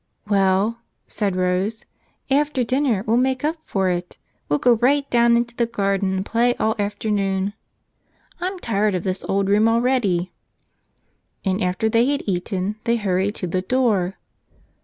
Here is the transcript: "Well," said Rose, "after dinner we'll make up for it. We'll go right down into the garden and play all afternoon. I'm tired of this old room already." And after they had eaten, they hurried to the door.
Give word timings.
"Well," 0.25 0.79
said 1.07 1.35
Rose, 1.35 1.85
"after 2.31 2.63
dinner 2.63 3.03
we'll 3.05 3.17
make 3.17 3.43
up 3.45 3.57
for 3.65 3.89
it. 3.91 4.17
We'll 4.49 4.57
go 4.57 4.73
right 4.77 5.07
down 5.11 5.37
into 5.37 5.55
the 5.55 5.67
garden 5.67 6.15
and 6.17 6.25
play 6.25 6.55
all 6.55 6.73
afternoon. 6.79 7.53
I'm 8.39 8.57
tired 8.57 8.95
of 8.95 9.03
this 9.03 9.23
old 9.25 9.47
room 9.47 9.67
already." 9.69 10.31
And 11.45 11.63
after 11.63 11.87
they 11.87 12.07
had 12.07 12.23
eaten, 12.25 12.77
they 12.85 12.95
hurried 12.95 13.35
to 13.35 13.45
the 13.47 13.61
door. 13.61 14.17